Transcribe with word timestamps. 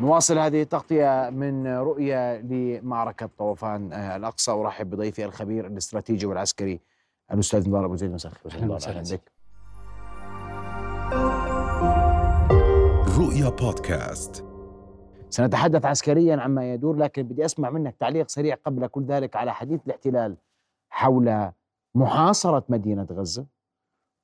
نواصل 0.00 0.38
هذه 0.38 0.62
التغطية 0.62 1.30
من 1.30 1.66
رؤية 1.66 2.40
لمعركة 2.40 3.30
طوفان 3.38 3.92
آه، 3.92 4.16
الأقصى. 4.16 4.50
أرحب 4.50 4.90
بضيفي 4.90 5.24
الخبير 5.24 5.66
الاستراتيجي 5.66 6.26
والعسكري 6.26 6.80
الأستاذ 7.32 7.68
نضال 7.68 7.84
أبو 7.84 7.96
زيد. 7.96 8.12
مساء 8.12 8.32
الخير 8.32 8.62
رؤيا 13.18 13.48
بودكاست. 13.48 14.44
سنتحدث 15.30 15.84
عسكريا 15.84 16.36
عما 16.36 16.72
يدور 16.72 16.96
لكن 16.96 17.22
بدي 17.22 17.44
أسمع 17.44 17.70
منك 17.70 17.96
تعليق 18.00 18.28
سريع 18.28 18.54
قبل 18.64 18.86
كل 18.86 19.04
ذلك 19.04 19.36
على 19.36 19.54
حديث 19.54 19.80
الاحتلال 19.86 20.36
حول 20.90 21.50
محاصرة 21.94 22.64
مدينة 22.68 23.06
غزة. 23.12 23.46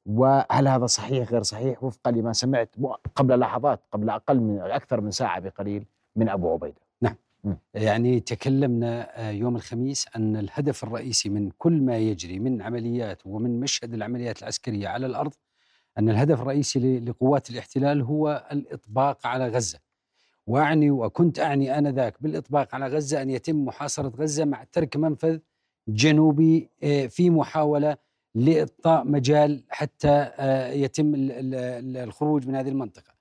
وهل 0.06 0.68
هذا 0.68 0.86
صحيح 0.86 1.32
غير 1.32 1.42
صحيح؟ 1.42 1.84
وفقا 1.84 2.10
لما 2.10 2.32
سمعت 2.32 2.74
قبل 3.14 3.38
لحظات 3.38 3.80
قبل 3.92 4.10
أقل 4.10 4.40
من 4.40 4.58
أكثر 4.60 5.00
من 5.00 5.10
ساعة 5.10 5.40
بقليل 5.40 5.86
من 6.16 6.28
أبو 6.28 6.52
عبيدة. 6.52 6.80
نعم. 7.00 7.16
م. 7.44 7.54
يعني 7.74 8.20
تكلمنا 8.20 9.20
آه، 9.20 9.30
يوم 9.30 9.56
الخميس 9.56 10.06
أن 10.16 10.36
الهدف 10.36 10.84
الرئيسي 10.84 11.28
من 11.28 11.50
كل 11.58 11.72
ما 11.72 11.98
يجري 11.98 12.38
من 12.38 12.62
عمليات 12.62 13.26
ومن 13.26 13.60
مشهد 13.60 13.94
العمليات 13.94 14.42
العسكرية 14.42 14.88
على 14.88 15.06
الأرض 15.06 15.32
أن 15.98 16.08
الهدف 16.08 16.40
الرئيسي 16.40 17.00
لقوات 17.00 17.50
الاحتلال 17.50 18.02
هو 18.02 18.46
الإطباق 18.52 19.26
على 19.26 19.48
غزة. 19.48 19.78
وأعني 20.46 20.90
وكنت 20.90 21.38
أعني 21.38 21.78
آنذاك 21.78 22.22
بالإطباق 22.22 22.74
على 22.74 22.86
غزة 22.86 23.22
أن 23.22 23.30
يتم 23.30 23.64
محاصرة 23.64 24.08
غزة 24.08 24.44
مع 24.44 24.64
ترك 24.64 24.96
منفذ 24.96 25.38
جنوبي 25.88 26.70
آه، 26.82 27.06
في 27.06 27.30
محاولة 27.30 27.96
لإعطاء 28.34 29.04
مجال 29.04 29.64
حتى 29.68 30.08
آه، 30.38 30.72
يتم 30.72 31.12
الخروج 31.16 32.48
من 32.48 32.56
هذه 32.56 32.68
المنطقة. 32.68 33.12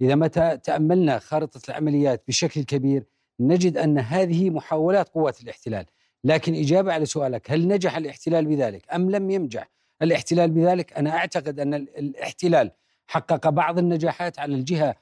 إذا 0.00 0.14
ما 0.14 0.26
تأملنا 0.56 1.18
خارطة 1.18 1.60
العمليات 1.68 2.22
بشكل 2.28 2.62
كبير 2.62 3.04
نجد 3.40 3.76
أن 3.76 3.98
هذه 3.98 4.50
محاولات 4.50 5.08
قوات 5.08 5.40
الاحتلال، 5.42 5.86
لكن 6.24 6.54
إجابة 6.54 6.92
على 6.92 7.06
سؤالك 7.06 7.50
هل 7.50 7.68
نجح 7.68 7.96
الاحتلال 7.96 8.46
بذلك 8.46 8.94
أم 8.94 9.10
لم 9.10 9.30
ينجح 9.30 9.70
الاحتلال 10.02 10.50
بذلك؟ 10.50 10.92
أنا 10.92 11.16
أعتقد 11.16 11.60
أن 11.60 11.74
الاحتلال 11.74 12.70
حقق 13.06 13.48
بعض 13.48 13.78
النجاحات 13.78 14.38
على 14.38 14.54
الجهة 14.54 14.94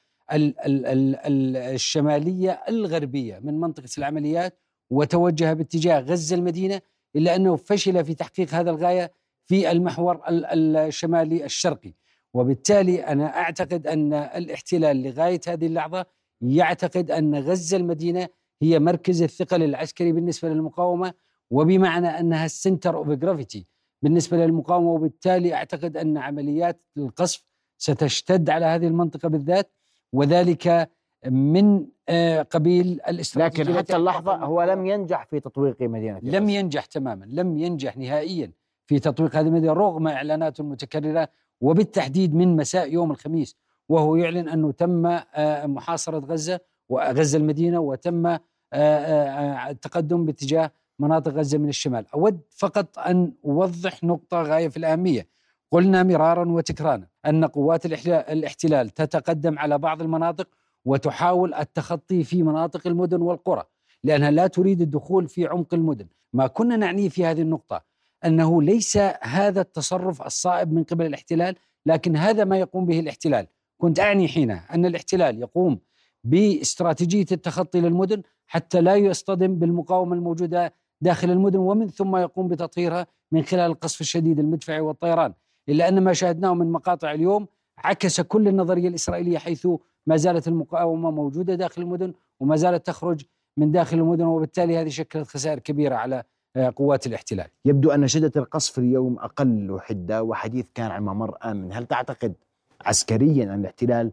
الشمالية 1.74 2.62
الغربية 2.68 3.38
من 3.38 3.60
منطقة 3.60 3.88
العمليات 3.98 4.58
وتوجه 4.90 5.52
باتجاه 5.52 6.00
غزة 6.00 6.36
المدينة 6.36 6.80
الا 7.16 7.36
أنه 7.36 7.56
فشل 7.56 8.04
في 8.04 8.14
تحقيق 8.14 8.54
هذا 8.54 8.70
الغاية 8.70 9.12
في 9.46 9.70
المحور 9.70 10.20
الشمالي 10.28 11.44
الشرقي. 11.44 11.94
وبالتالي 12.34 13.06
أنا 13.06 13.36
أعتقد 13.36 13.86
أن 13.86 14.12
الاحتلال 14.12 15.02
لغاية 15.02 15.40
هذه 15.48 15.66
اللحظة 15.66 16.06
يعتقد 16.40 17.10
أن 17.10 17.34
غزة 17.34 17.76
المدينة 17.76 18.28
هي 18.62 18.78
مركز 18.78 19.22
الثقل 19.22 19.62
العسكري 19.62 20.12
بالنسبة 20.12 20.48
للمقاومة 20.48 21.12
وبمعنى 21.50 22.06
أنها 22.06 22.44
ال 22.44 22.52
center 22.52 22.96
of 22.96 23.08
gravity 23.08 23.66
بالنسبة 24.02 24.36
للمقاومة. 24.36 24.90
وبالتالي 24.90 25.54
أعتقد 25.54 25.96
أن 25.96 26.18
عمليات 26.18 26.82
القصف 26.96 27.44
ستشتد 27.78 28.50
على 28.50 28.66
هذه 28.66 28.86
المنطقة 28.86 29.28
بالذات 29.28 29.72
وذلك 30.12 30.90
من 31.26 31.86
آه، 32.08 32.42
قبيل 32.42 33.00
الاستراتيجية 33.08 33.62
لكن 33.64 33.78
حتى 33.78 33.96
اللحظة 33.96 34.34
هو 34.36 34.62
لم 34.62 34.86
ينجح 34.86 35.24
في 35.26 35.40
تطويق 35.40 35.82
مدينة 35.82 36.20
لم 36.22 36.48
ينجح 36.48 36.84
تماما 36.84 37.24
لم 37.28 37.58
ينجح 37.58 37.96
نهائيا. 37.96 38.52
في 38.86 38.98
تطبيق 38.98 39.36
هذه 39.36 39.46
المدينة 39.46 39.72
رغم 39.72 40.08
إعلاناته 40.08 40.62
المتكررة 40.62 41.28
وبالتحديد 41.60 42.34
من 42.34 42.56
مساء 42.56 42.92
يوم 42.92 43.10
الخميس 43.10 43.56
وهو 43.88 44.16
يعلن 44.16 44.48
أنه 44.48 44.72
تم 44.72 45.06
آه، 45.06 45.66
محاصرة 45.66 46.18
غزة 46.18 46.60
وغزة 46.88 47.38
المدينة 47.38 47.80
وتم 47.80 48.26
آه، 48.26 48.40
آه، 48.72 49.70
التقدم 49.70 50.24
باتجاه 50.24 50.70
مناطق 50.98 51.32
غزة 51.32 51.58
من 51.58 51.68
الشمال. 51.68 52.06
أود 52.14 52.40
فقط 52.50 52.98
أن 52.98 53.32
أوضح 53.44 54.04
نقطة 54.04 54.42
غاية 54.42 54.68
في 54.68 54.76
الأهمية. 54.76 55.26
قلنا 55.72 56.02
مرارا 56.02 56.48
وتكرارا 56.48 57.06
أن 57.26 57.44
قوات 57.44 57.86
الاحتلال 57.86 58.90
تتقدم 58.90 59.58
على 59.58 59.78
بعض 59.78 60.02
المناطق 60.02 60.48
وتحاول 60.84 61.54
التخطي 61.54 62.24
في 62.24 62.42
مناطق 62.42 62.86
المدن 62.86 63.22
والقرى 63.22 63.64
لأنها 64.04 64.30
لا 64.30 64.46
تريد 64.46 64.80
الدخول 64.80 65.28
في 65.28 65.46
عمق 65.46 65.74
المدن. 65.74 66.06
ما 66.32 66.46
كنا 66.46 66.76
نعنيه 66.76 67.08
في 67.08 67.26
هذه 67.26 67.42
النقطة 67.42 67.82
أنه 68.26 68.62
ليس 68.62 68.96
هذا 69.22 69.60
التصرف 69.60 70.22
الصائب 70.22 70.72
من 70.72 70.84
قبل 70.84 71.06
الاحتلال 71.06 71.56
لكن 71.86 72.16
هذا 72.16 72.44
ما 72.44 72.58
يقوم 72.58 72.86
به 72.86 73.00
الاحتلال. 73.00 73.46
كنت 73.78 74.00
أعني 74.00 74.28
حينها 74.28 74.74
أن 74.74 74.86
الاحتلال 74.86 75.40
يقوم 75.40 75.78
باستراتيجية 76.24 77.26
التخطي 77.32 77.80
للمدن 77.80 78.22
حتى 78.46 78.80
لا 78.80 78.96
يصطدم 78.96 79.54
بالمقاومة 79.54 80.14
الموجودة 80.14 80.74
داخل 81.00 81.30
المدن 81.30 81.58
ومن 81.58 81.88
ثم 81.88 82.16
يقوم 82.16 82.48
بتطهيرها 82.48 83.06
من 83.32 83.42
خلال 83.42 83.70
القصف 83.70 84.00
الشديد 84.00 84.38
المدفعي 84.38 84.80
والطيران. 84.80 85.32
إلا 85.68 85.88
أن 85.88 86.04
ما 86.04 86.12
شاهدناه 86.12 86.54
من 86.54 86.72
مقاطع 86.72 87.12
اليوم 87.12 87.46
عكس 87.78 88.20
كل 88.20 88.48
النظرية 88.48 88.88
الإسرائيلية 88.88 89.38
حيث 89.38 89.68
ما 90.06 90.16
زالت 90.16 90.48
المقاومة 90.48 91.10
موجودة 91.10 91.54
داخل 91.54 91.82
المدن 91.82 92.12
وما 92.40 92.56
زالت 92.56 92.86
تخرج 92.86 93.24
من 93.56 93.72
داخل 93.72 93.98
المدن 93.98 94.24
وبالتالي 94.24 94.76
هذه 94.76 94.88
شكلت 94.88 95.28
خسائر 95.28 95.58
كبيرة 95.58 95.94
على 95.94 96.24
قوات 96.56 97.06
الاحتلال 97.06 97.46
يبدو 97.64 97.90
أن 97.90 98.08
شدة 98.08 98.32
القصف 98.36 98.78
اليوم 98.78 99.18
أقل 99.18 99.78
حدة 99.80 100.22
وحديث 100.22 100.66
كان 100.74 100.90
عن 100.90 101.02
ممر 101.02 101.36
آمن 101.44 101.72
هل 101.72 101.86
تعتقد 101.86 102.34
عسكريا 102.80 103.44
أن 103.44 103.60
الاحتلال 103.60 104.12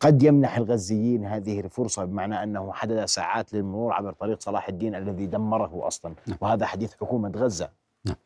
قد 0.00 0.22
يمنح 0.22 0.56
الغزيين 0.56 1.24
هذه 1.24 1.60
الفرصة 1.60 2.04
بمعنى 2.04 2.42
أنه 2.42 2.72
حدد 2.72 3.04
ساعات 3.04 3.54
للمرور 3.54 3.92
عبر 3.92 4.12
طريق 4.12 4.40
صلاح 4.40 4.68
الدين 4.68 4.94
الذي 4.94 5.26
دمره 5.26 5.86
أصلا 5.86 6.14
نعم. 6.26 6.38
وهذا 6.40 6.66
حديث 6.66 6.94
حكومة 6.94 7.32
غزة 7.36 7.70
نعم. 8.04 8.16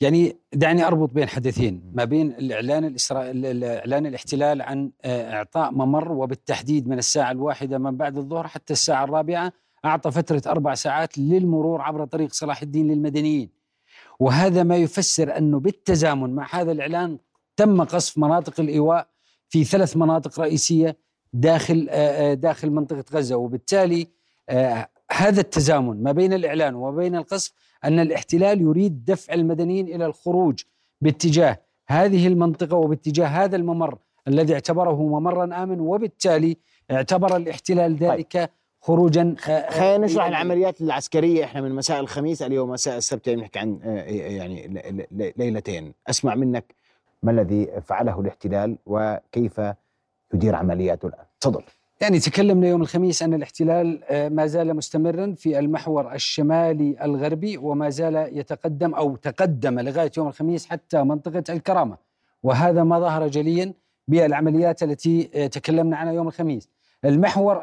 يعني 0.00 0.36
دعني 0.52 0.86
أربط 0.86 1.10
بين 1.10 1.28
حدثين 1.28 1.92
ما 1.94 2.04
بين 2.04 2.32
الإعلان 2.32 2.84
الاسرائيل 2.84 3.64
إعلان 3.64 4.06
الاحتلال 4.06 4.62
عن 4.62 4.90
آه، 5.04 5.32
إعطاء 5.32 5.70
ممر 5.70 6.12
وبالتحديد 6.12 6.88
من 6.88 6.98
الساعة 6.98 7.30
الواحدة 7.30 7.78
من 7.78 7.96
بعد 7.96 8.16
الظهر 8.16 8.46
حتى 8.46 8.72
الساعة 8.72 9.04
الرابعة 9.04 9.52
أعطى 9.84 10.10
فترة 10.10 10.42
أربع 10.46 10.74
ساعات 10.74 11.18
للمرور 11.18 11.80
عبر 11.80 12.04
طريق 12.04 12.32
صلاح 12.32 12.62
الدين 12.62 12.88
للمدنيين. 12.88 13.50
وهذا 14.20 14.62
ما 14.62 14.76
يفسر 14.76 15.36
أنه 15.38 15.60
بالتزامن 15.60 16.34
مع 16.34 16.48
هذا 16.50 16.72
الإعلان 16.72 17.18
تم 17.56 17.84
قصف 17.84 18.18
مناطق 18.18 18.60
الإيواء 18.60 19.08
في 19.48 19.64
ثلاث 19.64 19.96
مناطق 19.96 20.40
رئيسية 20.40 20.96
داخل 21.32 21.86
آه، 21.90 22.30
آه، 22.30 22.34
داخل 22.34 22.70
منطقة 22.70 23.04
غزة. 23.12 23.36
وبالتالي 23.36 24.08
آه، 24.48 24.88
هذا 25.12 25.40
التزامن 25.40 26.02
ما 26.02 26.12
بين 26.12 26.32
الإعلان 26.32 26.74
وما 26.74 26.96
بين 26.96 27.16
القصف 27.16 27.52
أن 27.84 28.00
الاحتلال 28.00 28.60
يريد 28.60 29.04
دفع 29.04 29.34
المدنيين 29.34 29.88
إلى 29.88 30.06
الخروج 30.06 30.62
باتجاه 31.00 31.62
هذه 31.88 32.26
المنطقة 32.26 32.76
وباتجاه 32.76 33.26
هذا 33.26 33.56
الممر 33.56 33.98
الذي 34.28 34.54
اعتبره 34.54 35.02
ممرا 35.02 35.62
آمن. 35.62 35.80
وبالتالي 35.80 36.56
اعتبر 36.90 37.36
الاحتلال 37.36 37.96
ذلك 37.96 38.32
طيب. 38.32 38.48
خروجا 38.88 39.34
آه، 39.48 39.50
آه، 39.50 39.70
خلينا 39.70 39.98
نشرح 39.98 40.26
العمليات 40.26 40.80
العسكرية 40.80 41.44
إحنا 41.44 41.60
من 41.60 41.74
مساء 41.74 42.00
الخميس 42.00 42.42
اليوم 42.42 42.70
مساء 42.70 42.96
السبت 42.96 43.26
يعني 43.26 43.40
نحكي 43.40 43.58
عن 43.58 43.80
آه، 43.84 44.02
يعني 44.02 44.82
ليلتين. 45.36 45.94
أسمع 46.10 46.34
منك 46.34 46.74
ما 47.22 47.30
الذي 47.30 47.68
فعله 47.82 48.20
الاحتلال 48.20 48.78
وكيف 48.86 49.60
يدير 50.34 50.54
عملياته 50.54 51.06
الآن. 51.06 51.24
تفضل. 51.40 51.62
يعني 52.00 52.18
تكلمنا 52.18 52.68
يوم 52.68 52.82
الخميس 52.82 53.22
أن 53.22 53.34
الاحتلال 53.34 54.00
ما 54.34 54.46
زال 54.46 54.76
مستمرا 54.76 55.34
في 55.36 55.58
المحور 55.58 56.12
الشمالي 56.12 56.96
الغربي 57.04 57.58
وما 57.58 57.90
زال 57.90 58.38
يتقدم 58.38 58.94
أو 58.94 59.16
تقدم 59.16 59.80
لغاية 59.80 60.12
يوم 60.16 60.28
الخميس 60.28 60.66
حتى 60.66 61.02
منطقة 61.02 61.44
الكرامة. 61.48 61.96
وهذا 62.42 62.84
ما 62.84 63.00
ظهر 63.00 63.28
جليا 63.28 63.74
بالعمليات 64.08 64.82
التي 64.82 65.24
تكلمنا 65.48 65.96
عنها 65.96 66.12
يوم 66.12 66.28
الخميس. 66.28 66.68
المحور 67.04 67.62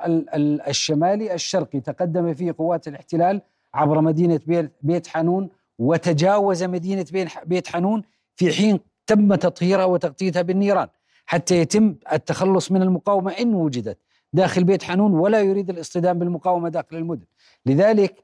الشمالي 0.67 1.33
الشرقي. 1.33 1.79
تقدم 1.79 2.33
فيه 2.33 2.55
قوات 2.57 2.87
الاحتلال 2.87 3.41
عبر 3.73 4.01
مدينة 4.01 4.39
بيت 4.81 5.07
حانون 5.07 5.49
وتجاوز 5.79 6.63
مدينة 6.63 7.05
بيت 7.45 7.67
حانون 7.67 8.03
في 8.35 8.53
حين 8.53 8.79
تم 9.07 9.35
تطهيرها 9.35 9.85
وتغطيتها 9.85 10.41
بالنيران 10.41 10.87
حتى 11.25 11.57
يتم 11.57 11.95
التخلص 12.13 12.71
من 12.71 12.81
المقاومة 12.81 13.31
إن 13.31 13.53
وجدت 13.53 13.97
داخل 14.33 14.63
بيت 14.63 14.83
حانون 14.83 15.13
ولا 15.13 15.41
يريد 15.41 15.69
الاصطدام 15.69 16.19
بالمقاومة 16.19 16.69
داخل 16.69 16.97
المدن. 16.97 17.25
لذلك 17.65 18.23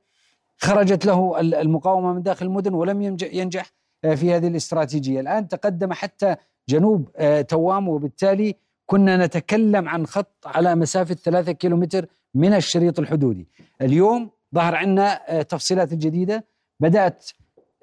خرجت 0.58 1.06
له 1.06 1.40
المقاومة 1.40 2.14
من 2.14 2.24
داخل 2.24 2.46
المدن 2.46 2.74
ولم 2.74 3.02
ينجح 3.22 3.72
آه، 4.04 4.16
في 4.16 4.34
هذه 4.34 4.48
الاستراتيجية. 4.48 5.20
الآن 5.20 5.48
تقدم 5.48 5.94
حتى 5.94 6.36
جنوب 6.70 7.10
آه، 7.16 7.42
توام 7.42 7.90
وبالتالي 7.90 8.56
كنا 8.92 9.26
نتكلم 9.26 9.90
عن 9.90 10.06
خط 10.06 10.46
على 10.46 10.76
مسافة 10.76 11.16
ثلاثة 11.16 11.52
كيلومتر 11.52 12.06
من 12.36 12.54
الشريط 12.54 13.00
الحدودي. 13.00 13.48
اليوم 13.82 14.30
ظهر 14.56 14.76
عندنا 14.76 15.40
آه، 15.40 15.42
تفصيلات 15.42 15.94
جديدة. 15.94 16.46
بدأت 16.80 17.30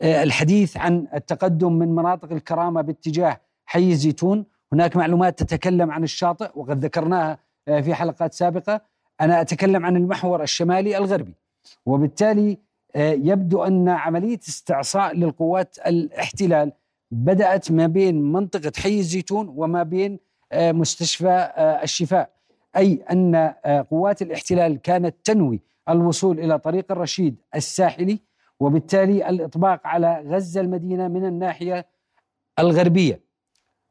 آه، 0.00 0.22
الحديث 0.22 0.76
عن 0.76 1.06
التقدم 1.14 1.72
من 1.72 1.94
مناطق 1.94 2.32
الكرامة 2.32 2.80
باتجاه 2.80 3.40
حي 3.66 3.90
الزيتون 3.90 4.44
هناك 4.72 4.96
معلومات 4.96 5.42
تتكلم 5.42 5.90
عن 5.90 6.04
الشاطئ 6.04 6.50
وقد 6.54 6.84
ذكرناها 6.84 7.38
آه، 7.68 7.80
في 7.80 7.94
حلقات 7.94 8.34
سابقة. 8.34 8.80
أنا 9.20 9.40
أتكلم 9.40 9.86
عن 9.86 9.96
المحور 9.96 10.42
الشمالي 10.42 10.98
الغربي. 10.98 11.34
وبالتالي 11.86 12.58
يبدو 12.96 13.62
أن 13.62 13.88
عملية 13.88 14.40
استعصاء 14.48 15.16
للقوات 15.16 15.78
الاحتلال 15.86 16.72
بدأت 17.10 17.70
ما 17.70 17.86
بين 17.86 18.22
منطقة 18.32 18.72
حي 18.82 18.98
الزيتون 18.98 19.48
وما 19.56 19.82
بين 19.82 20.27
مستشفى 20.54 21.28
آه، 21.28 21.82
الشفاء. 21.82 22.30
أي 22.76 23.04
أن 23.12 23.54
قوات 23.90 24.22
الاحتلال 24.22 24.82
كانت 24.82 25.16
تنوي 25.24 25.60
الوصول 25.88 26.40
إلى 26.40 26.58
طريق 26.58 26.92
الرشيد 26.92 27.36
الساحلي 27.54 28.18
وبالتالي 28.60 29.28
الإطباق 29.28 29.80
على 29.86 30.24
غزة 30.26 30.60
المدينة 30.60 31.08
من 31.08 31.24
الناحية 31.24 31.86
الغربية. 32.58 33.20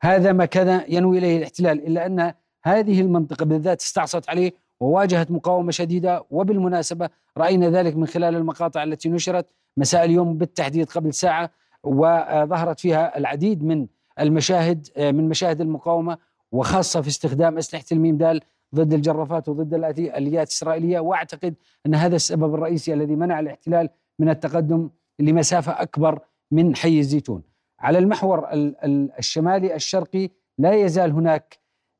هذا 0.01 0.33
ما 0.33 0.45
كان 0.45 0.83
ينوي 0.87 1.17
إليه 1.17 1.37
الاحتلال 1.37 1.87
إلا 1.87 2.05
أن 2.05 2.33
هذه 2.63 3.01
المنطقة 3.01 3.45
بالذات 3.45 3.81
استعصت 3.81 4.29
عليه 4.29 4.53
وواجهت 4.79 5.31
مقاومة 5.31 5.71
شديدة. 5.71 6.25
وبالمناسبة 6.29 7.09
رأينا 7.37 7.69
ذلك 7.69 7.95
من 7.95 8.07
خلال 8.07 8.35
المقاطع 8.35 8.83
التي 8.83 9.09
نشرت 9.09 9.45
مساء 9.77 10.05
اليوم 10.05 10.37
بالتحديد 10.37 10.89
قبل 10.89 11.13
ساعة 11.13 11.49
وظهرت 11.83 12.79
فيها 12.79 13.17
العديد 13.17 13.63
من 13.63 13.87
المشاهد 14.19 14.87
من 14.97 15.29
مشاهد 15.29 15.61
المقاومة 15.61 16.17
وخاصة 16.57 17.01
في 17.01 17.07
استخدام 17.07 17.57
أسلحة 17.57 17.85
الميم 17.91 18.17
دال 18.17 18.41
ضد 18.75 18.93
الجرافات 18.93 19.49
وضد 19.49 19.73
الأليات 19.73 20.47
الإسرائيلية. 20.47 20.99
وأعتقد 20.99 21.55
أن 21.85 21.95
هذا 21.95 22.15
السبب 22.15 22.53
الرئيسي 22.53 22.93
الذي 22.93 23.15
منع 23.15 23.39
الاحتلال 23.39 23.89
من 24.19 24.29
التقدم 24.29 24.89
لمسافة 25.19 25.71
أكبر 25.71 26.19
من 26.51 26.75
حي 26.75 26.99
الزيتون. 26.99 27.43
على 27.79 27.97
المحور 27.97 28.47
الشمالي 29.19 29.75
الشرقي 29.75 30.29
لا 30.57 30.73
يزال 30.73 31.11
هناك 31.11 31.57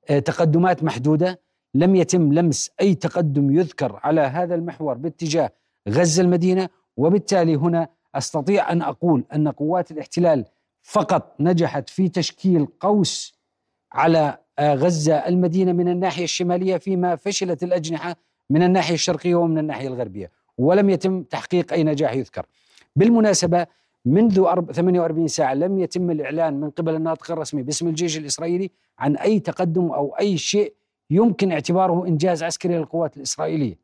آه، 0.10 0.20
تقدمات 0.20 0.84
محدودة. 0.84 1.40
لم 1.76 1.96
يتم 1.96 2.34
لمس 2.34 2.72
أي 2.82 2.96
تقدم 2.96 3.52
يذكر 3.52 4.00
على 4.04 4.22
هذا 4.22 4.56
المحور 4.56 4.94
باتجاه 4.94 5.52
غزة 5.90 6.22
المدينة. 6.22 6.70
وبالتالي 6.98 7.56
هنا 7.56 7.88
أستطيع 8.16 8.72
أن 8.72 8.82
أقول 8.82 9.24
أن 9.34 9.48
قوات 9.48 9.92
الاحتلال 9.92 10.46
فقط 10.82 11.36
نجحت 11.40 11.90
في 11.90 12.10
تشكيل 12.10 12.66
قوس 12.80 13.38
على 13.94 14.38
آه، 14.60 14.74
غزة 14.76 15.16
المدينة 15.16 15.72
من 15.72 15.88
الناحية 15.88 16.24
الشمالية 16.24 16.78
فيما 16.78 17.16
فشلت 17.16 17.64
الأجنحة 17.64 18.16
من 18.50 18.64
الناحية 18.64 18.94
الشرقية 18.94 19.36
ومن 19.36 19.58
الناحية 19.58 19.88
الغربية 19.88 20.32
ولم 20.58 20.90
يتم 20.90 21.24
تحقيق 21.24 21.74
أي 21.74 21.84
نجاح 21.84 22.14
يذكر. 22.14 22.46
بالمناسبة 22.96 23.68
منذ 24.06 24.44
48 24.72 25.28
ساعة 25.28 25.54
لم 25.54 25.80
يتم 25.80 26.12
الإعلان 26.12 26.60
من 26.60 26.70
قبل 26.70 26.96
الناطق 26.96 27.32
الرسمي 27.32 27.64
باسم 27.64 27.88
الجيش 27.88 28.18
الإسرائيلي 28.18 28.72
عن 29.00 29.16
أي 29.16 29.40
تقدم 29.40 29.92
أو 29.92 30.16
أي 30.20 30.38
شيء 30.38 30.74
يمكن 31.10 31.52
اعتباره 31.52 32.08
إنجاز 32.08 32.44
عسكري 32.44 32.78
للقوات 32.78 33.18
الإسرائيلية. 33.18 33.78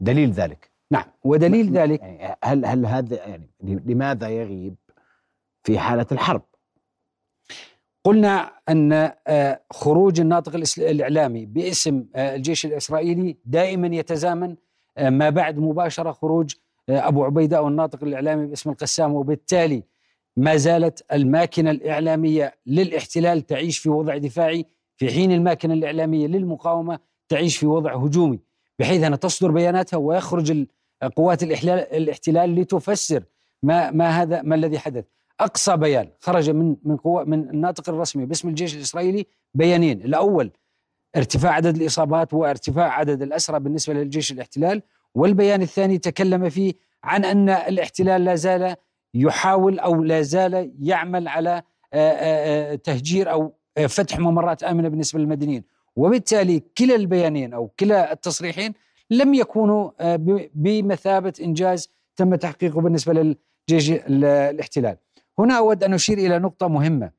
دليل 0.00 0.30
ذلك 0.30 0.70
نعم 0.90 1.04
ودليل 1.24 1.70
ذلك 1.72 2.00
يعني 2.00 2.36
هل 2.44 2.64
هل 2.64 2.86
هذا 2.86 3.16
يعني 3.16 3.50
لماذا 3.62 4.28
يغيب 4.28 4.74
في 5.64 5.78
حالة 5.78 6.06
الحرب؟ 6.12 6.42
قلنا 8.04 8.52
أن 8.68 9.12
آه، 9.26 9.60
خروج 9.70 10.20
الناطق 10.20 10.54
الإعلامي 10.78 11.46
باسم 11.46 12.04
آه، 12.14 12.34
الجيش 12.34 12.66
الإسرائيلي 12.66 13.36
دائما 13.44 13.96
يتزامن 13.96 14.56
آه، 14.98 15.10
ما 15.10 15.30
بعد 15.30 15.58
مباشرة 15.58 16.12
خروج 16.12 16.54
أبو 16.88 17.24
عبيدة 17.24 17.58
أو 17.58 17.68
الناطق 17.68 18.04
الإعلامي 18.04 18.46
باسم 18.46 18.70
القسام. 18.70 19.14
وبالتالي 19.14 19.82
ما 20.36 20.56
زالت 20.56 21.04
الماكنة 21.12 21.70
الإعلامية 21.70 22.54
للاحتلال 22.66 23.46
تعيش 23.46 23.78
في 23.78 23.90
وضع 23.90 24.16
دفاعي 24.16 24.66
في 24.96 25.10
حين 25.10 25.32
الماكنة 25.32 25.74
الإعلامية 25.74 26.26
للمقاومة 26.26 26.98
تعيش 27.28 27.56
في 27.56 27.66
وضع 27.66 27.96
هجومي. 27.96 28.40
بحيث 28.78 29.02
انها 29.02 29.16
تصدر 29.16 29.50
بياناتها 29.50 29.96
ويخرج 29.96 30.66
قوات 31.16 31.42
الاحتلال 31.42 32.54
لتفسر 32.54 33.24
ما 33.62 33.90
ما 33.90 34.08
هذا 34.22 34.42
ما 34.42 34.54
الذي 34.54 34.78
حدث. 34.78 35.04
أقصى 35.40 35.76
بيان. 35.76 36.08
خرج 36.20 36.50
من 36.50 36.76
من 36.84 36.96
قوة 36.96 37.24
من 37.24 37.50
الناطق 37.50 37.88
الرسمي 37.88 38.26
باسم 38.26 38.48
الجيش 38.48 38.74
الإسرائيلي 38.74 39.26
بيانين. 39.54 40.02
الأول 40.02 40.50
ارتفاع 41.16 41.52
عدد 41.52 41.76
الإصابات 41.76 42.34
وارتفاع 42.34 42.92
عدد 42.92 43.22
الأسرى 43.22 43.60
بالنسبة 43.60 43.94
للجيش 43.94 44.32
الاحتلال. 44.32 44.82
والبيان 45.14 45.62
الثاني 45.62 45.98
تكلم 45.98 46.48
فيه 46.48 46.72
عن 47.04 47.24
أن 47.24 47.48
الاحتلال 47.48 48.24
لا 48.24 48.34
زال 48.34 48.74
يحاول 49.14 49.78
أو 49.78 50.02
لا 50.02 50.22
زال 50.22 50.72
يعمل 50.80 51.28
على 51.28 51.62
تهجير 52.84 53.30
أو 53.30 53.52
فتح 53.88 54.18
ممرات 54.18 54.62
آمنة 54.62 54.88
بالنسبة 54.88 55.18
للمدنيين. 55.18 55.64
وبالتالي 55.96 56.62
كلا 56.78 56.94
البيانين 56.94 57.54
أو 57.54 57.68
كلا 57.68 58.12
التصريحين 58.12 58.74
لم 59.10 59.34
يكونوا 59.34 59.90
بمثابة 60.54 61.32
إنجاز 61.40 61.88
تم 62.16 62.34
تحقيقه 62.34 62.80
بالنسبة 62.80 63.12
للجيش 63.12 63.90
الاحتلال. 63.90 64.96
هنا 65.38 65.58
أود 65.58 65.84
أن 65.84 65.94
أشير 65.94 66.18
إلى 66.18 66.38
نقطة 66.38 66.68
مهمة. 66.68 67.10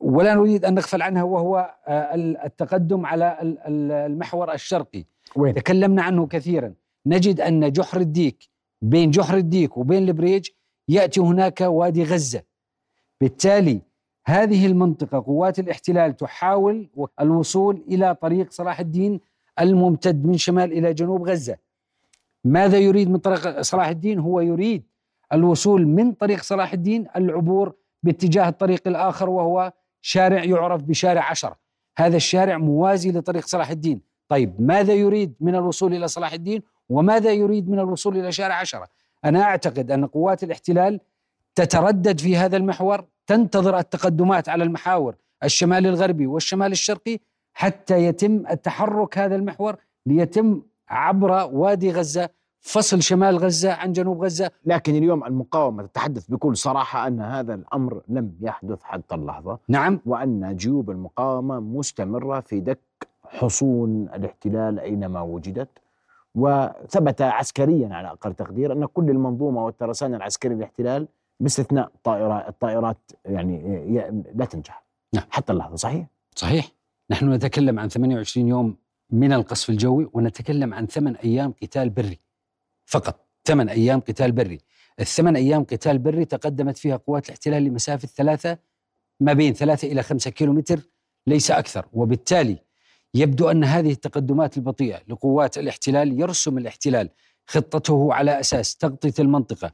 ولا 0.00 0.34
نريد 0.34 0.64
أن 0.64 0.74
نغفل 0.74 1.02
عنها 1.02 1.22
وهو 1.22 1.74
آه، 1.86 2.14
التقدم 2.44 3.06
على 3.06 3.38
المحور 3.66 4.52
الشرقي. 4.52 5.04
وين؟ 5.36 5.54
تكلمنا 5.54 6.02
عنه 6.02 6.26
كثيرا. 6.26 6.74
نجد 7.06 7.40
أن 7.40 7.72
جحر 7.72 8.00
الديك 8.00 8.48
بين 8.82 9.10
جحر 9.10 9.36
الديك 9.36 9.76
وبين 9.76 10.08
البريج 10.08 10.48
يأتي 10.88 11.20
هناك 11.20 11.60
وادي 11.60 12.04
غزة. 12.04 12.42
بالتالي 13.20 13.80
هذه 14.26 14.66
المنطقة 14.66 15.24
قوات 15.26 15.58
الاحتلال 15.58 16.16
تحاول 16.16 16.88
الوصول 17.20 17.84
إلى 17.88 18.14
طريق 18.14 18.52
صلاح 18.52 18.80
الدين 18.80 19.20
الممتد 19.60 20.26
من 20.26 20.36
شمال 20.36 20.72
إلى 20.72 20.94
جنوب 20.94 21.28
غزة. 21.28 21.56
ماذا 22.44 22.78
يريد 22.78 23.10
من 23.10 23.16
طريق 23.16 23.60
صلاح 23.60 23.88
الدين؟ 23.88 24.18
هو 24.18 24.40
يريد 24.40 24.82
الوصول 25.34 25.86
من 25.86 26.12
طريق 26.12 26.42
صلاح 26.42 26.72
الدين 26.72 27.06
العبور 27.16 27.74
باتجاه 28.02 28.48
الطريق 28.48 28.88
الآخر 28.88 29.30
وهو 29.30 29.72
شارع 30.02 30.44
يعرف 30.44 30.82
بشارع 30.82 31.30
عشرة. 31.30 31.56
هذا 31.98 32.16
الشارع 32.16 32.58
موازي 32.58 33.12
لطريق 33.12 33.46
صلاح 33.46 33.70
الدين. 33.70 34.00
طيب 34.28 34.60
ماذا 34.60 34.92
يريد 34.92 35.34
من 35.40 35.54
الوصول 35.54 35.94
إلى 35.94 36.08
صلاح 36.08 36.32
الدين؟ 36.32 36.62
وماذا 36.88 37.32
يريد 37.32 37.68
من 37.68 37.78
الوصول 37.78 38.18
إلى 38.18 38.32
شارع 38.32 38.54
عشرة؟ 38.54 38.88
أنا 39.24 39.42
أعتقد 39.42 39.90
أن 39.90 40.06
قوات 40.06 40.44
الاحتلال 40.44 41.00
تتردد 41.54 42.20
في 42.20 42.36
هذا 42.36 42.56
المحور 42.56 43.04
تنتظر 43.26 43.78
التقدمات 43.78 44.48
على 44.48 44.64
المحاور 44.64 45.16
الشمال 45.44 45.86
الغربي 45.86 46.26
والشمال 46.26 46.72
الشرقي 46.72 47.18
حتى 47.54 48.04
يتم 48.04 48.46
التحرك 48.50 49.18
هذا 49.18 49.36
المحور 49.36 49.76
ليتم 50.06 50.62
عبر 50.88 51.50
وادي 51.52 51.90
غزة 51.90 52.28
فصل 52.64 53.02
شمال 53.02 53.38
غزة 53.38 53.72
عن 53.72 53.92
جنوب 53.92 54.24
غزة. 54.24 54.50
لكن 54.66 54.94
اليوم 54.94 55.24
المقاومة 55.24 55.86
تتحدث 55.86 56.26
بكل 56.30 56.56
صراحة 56.56 57.06
أن 57.06 57.20
هذا 57.20 57.54
الأمر 57.54 58.00
لم 58.08 58.32
يحدث 58.40 58.82
حتى 58.82 59.14
اللحظة. 59.14 59.58
نعم. 59.68 60.00
وأن 60.06 60.56
جيوب 60.56 60.90
المقاومة 60.90 61.60
مستمرة 61.60 62.40
في 62.40 62.60
دك 62.60 62.80
حصون 63.24 64.08
الاحتلال 64.14 64.80
أينما 64.80 65.20
وجدت. 65.20 65.68
وثبت 66.34 67.22
عسكريا 67.22 67.88
على 67.94 68.08
أقل 68.08 68.34
تقدير 68.34 68.72
أن 68.72 68.86
كل 68.86 69.10
المنظومة 69.10 69.64
والترسانة 69.64 70.16
العسكرية 70.16 70.54
للاحتلال 70.54 71.08
باستثناء 71.40 71.90
طائرات 72.04 72.48
الطائرات 72.48 72.98
يعني 73.24 74.18
لا 74.34 74.44
تنجح. 74.44 74.84
نعم. 75.14 75.24
حتى 75.30 75.52
اللحظة 75.52 75.76
صحيح؟ 75.76 76.06
صحيح. 76.36 76.68
نحن 77.10 77.32
نتكلم 77.32 77.78
عن 77.78 77.88
28 77.88 78.48
يوم 78.48 78.76
من 79.10 79.32
القصف 79.32 79.70
الجوي 79.70 80.10
ونتكلم 80.12 80.74
عن 80.74 80.86
ثمان 80.86 81.14
أيام 81.14 81.54
قتال 81.62 81.90
بري. 81.90 82.23
فقط. 82.86 83.20
ثمان 83.44 83.68
أيام 83.68 84.00
قتال 84.00 84.32
بري. 84.32 84.58
الثمان 85.00 85.36
أيام 85.36 85.64
قتال 85.64 85.98
بري 85.98 86.24
تقدمت 86.24 86.78
فيها 86.78 86.96
قوات 86.96 87.26
الاحتلال 87.26 87.62
لمسافة 87.62 88.08
ثلاثة 88.08 88.58
ما 89.20 89.32
بين 89.32 89.52
ثلاثة 89.54 89.88
إلى 89.92 90.02
خمسة 90.02 90.30
كيلومتر 90.30 90.80
ليس 91.26 91.50
أكثر. 91.50 91.86
وبالتالي 91.92 92.58
يبدو 93.14 93.50
أن 93.50 93.64
هذه 93.64 93.92
التقدمات 93.92 94.56
البطيئة 94.56 95.00
لقوات 95.08 95.58
الاحتلال 95.58 96.20
يرسم 96.20 96.58
الاحتلال 96.58 97.10
خطته 97.46 98.14
على 98.14 98.40
أساس 98.40 98.76
تغطية 98.76 99.14
المنطقة 99.18 99.72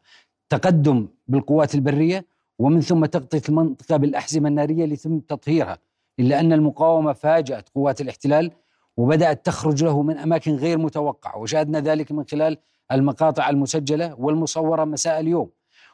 تقدم 0.48 1.08
بالقوات 1.28 1.74
البرية 1.74 2.26
ومن 2.58 2.80
ثم 2.80 3.04
تغطية 3.04 3.42
المنطقة 3.48 3.96
بالأحزمة 3.96 4.48
النارية 4.48 4.84
ليتم 4.84 5.18
تطهيرها. 5.20 5.78
إلا 6.20 6.40
أن 6.40 6.52
المقاومة 6.52 7.12
فاجأت 7.12 7.68
قوات 7.68 8.00
الاحتلال 8.00 8.50
وبدأت 8.96 9.46
تخرج 9.46 9.84
له 9.84 10.02
من 10.02 10.18
أماكن 10.18 10.54
غير 10.54 10.78
متوقعة 10.78 11.38
وشاهدنا 11.38 11.80
ذلك 11.80 12.12
من 12.12 12.24
خلال 12.24 12.56
المقاطع 12.92 13.50
المسجلة 13.50 14.14
والمصورة 14.18 14.84
مساء 14.84 15.20
اليوم. 15.20 15.50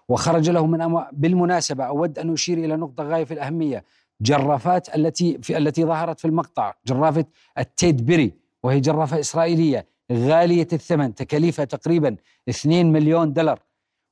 وخرج 0.08 0.50
له 0.50 0.66
من 0.66 0.80
أمو... 0.80 1.04
بالمناسبة 1.12 1.84
أود 1.84 2.18
أن 2.18 2.32
أشير 2.32 2.58
إلى 2.58 2.76
نقطة 2.76 3.04
غاية 3.04 3.24
في 3.24 3.34
الأهمية. 3.34 3.84
جرافات 4.20 4.94
التي 4.96 5.38
في 5.42 5.58
التي 5.58 5.84
ظهرت 5.84 6.20
في 6.20 6.24
المقطع 6.24 6.74
جرافة 6.86 7.24
التيد 7.58 8.06
بيري 8.06 8.32
وهي 8.62 8.80
جرافة 8.80 9.20
إسرائيلية 9.20 9.86
غالية 10.12 10.68
الثمن 10.72 11.14
تكاليفها 11.14 11.64
تقريبا 11.64 12.16
2 12.48 12.92
مليون 12.92 13.32
دولار. 13.32 13.60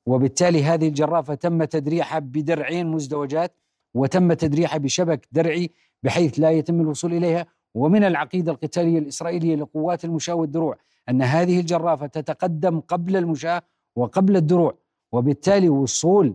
وبالتالي 0.06 0.64
هذه 0.64 0.88
الجرافة 0.88 1.34
تم 1.34 1.64
تدريعها 1.64 2.18
بدرعين 2.18 2.86
مزدوجات 2.86 3.56
وتم 3.94 4.32
تدريعها 4.32 4.76
بشبك 4.78 5.28
درعي 5.32 5.70
بحيث 6.02 6.40
لا 6.40 6.50
يتم 6.50 6.80
الوصول 6.80 7.14
إليها. 7.14 7.46
ومن 7.74 8.04
العقيدة 8.04 8.52
القتالية 8.52 8.98
الإسرائيلية 8.98 9.56
لقوات 9.56 10.04
المشاة 10.04 10.34
والدروع 10.34 10.76
أن 11.08 11.22
هذه 11.22 11.60
الجرافة 11.60 12.06
تتقدم 12.06 12.80
قبل 12.80 13.16
المشاة 13.16 13.62
وقبل 13.96 14.36
الدروع 14.36 14.78
وبالتالي 15.12 15.68
وصول 15.68 16.34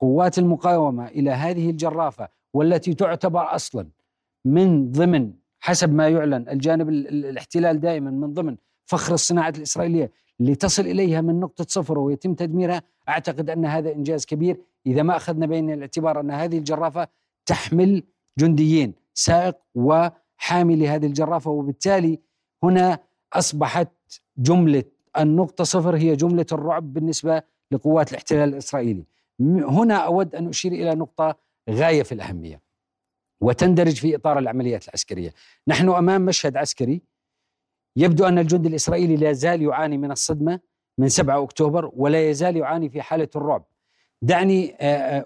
قوات 0.00 0.38
المقاومة 0.38 1.06
إلى 1.08 1.30
هذه 1.30 1.70
الجرافة 1.70 2.28
والتي 2.54 2.94
تعتبر 2.94 3.54
أصلا 3.54 3.88
من 4.44 4.92
ضمن 4.92 5.32
حسب 5.60 5.94
ما 5.94 6.08
يعلن 6.08 6.48
الجانب 6.48 6.88
الاحتلال 6.88 7.80
دائما 7.80 8.10
من 8.10 8.34
ضمن 8.34 8.56
فخر 8.86 9.14
الصناعة 9.14 9.52
الإسرائيلية 9.56 10.12
لتصل 10.40 10.82
إليها 10.82 11.20
من 11.20 11.40
نقطة 11.40 11.66
صفر 11.68 11.98
ويتم 11.98 12.34
تدميرها 12.34 12.82
أعتقد 13.08 13.50
أن 13.50 13.64
هذا 13.64 13.92
إنجاز 13.92 14.26
كبير. 14.26 14.60
إذا 14.86 15.02
ما 15.02 15.16
أخذنا 15.16 15.46
بعين 15.46 15.70
الاعتبار 15.70 16.20
أن 16.20 16.30
هذه 16.30 16.58
الجرافة 16.58 17.08
تحمل 17.46 18.02
جنديين 18.38 18.94
سائق 19.14 19.56
وحامل 19.74 20.82
هذه 20.82 21.06
الجرافة 21.06 21.50
وبالتالي 21.50 22.18
هنا 22.62 22.98
أصبحت 23.32 23.88
جملة 24.36 24.84
النقطة 25.18 25.64
صفر 25.64 25.96
هي 25.96 26.16
جملة 26.16 26.46
الرعب 26.52 26.92
بالنسبة 26.92 27.42
لقوات 27.70 28.10
الاحتلال 28.10 28.48
الإسرائيلي. 28.48 29.04
هنا 29.40 29.94
أود 29.94 30.34
أن 30.34 30.48
أشير 30.48 30.72
إلى 30.72 30.94
نقطة 30.94 31.36
غاية 31.70 32.02
في 32.02 32.12
الأهمية 32.12 32.62
وتندرج 33.40 33.96
في 33.96 34.16
إطار 34.16 34.38
العمليات 34.38 34.88
العسكرية. 34.88 35.34
نحن 35.68 35.88
أمام 35.88 36.24
مشهد 36.24 36.56
عسكري 36.56 37.02
يبدو 37.96 38.24
أن 38.24 38.38
الجند 38.38 38.66
الإسرائيلي 38.66 39.16
لا 39.16 39.32
زال 39.32 39.62
يعاني 39.62 39.98
من 39.98 40.10
الصدمة 40.10 40.60
من 40.98 41.08
7 41.08 41.42
أكتوبر 41.42 41.90
ولا 41.96 42.30
يزال 42.30 42.56
يعاني 42.56 42.88
في 42.88 43.02
حالة 43.02 43.28
الرعب. 43.36 43.64
دعني 44.22 44.74